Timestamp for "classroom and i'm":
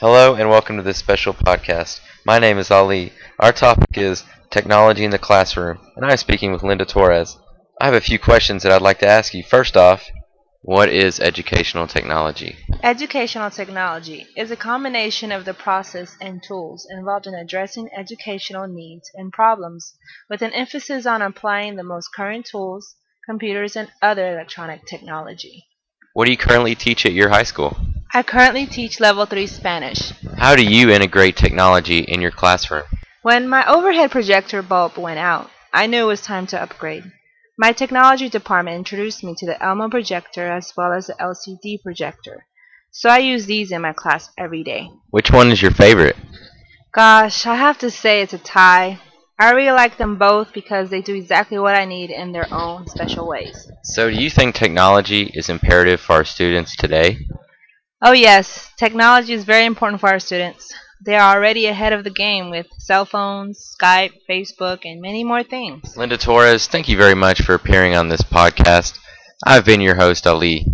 5.18-6.16